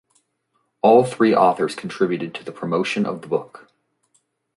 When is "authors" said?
1.35-1.75